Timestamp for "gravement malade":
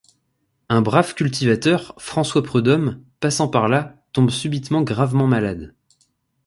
4.81-5.75